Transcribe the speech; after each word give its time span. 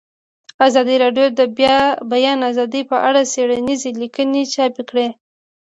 ازادي 0.67 0.95
راډیو 1.03 1.25
د 1.31 1.39
د 1.39 1.41
بیان 2.13 2.39
آزادي 2.49 2.81
په 2.91 2.97
اړه 3.07 3.21
څېړنیزې 3.33 3.91
لیکنې 4.01 4.41
چاپ 4.53 4.75
کړي. 4.89 5.07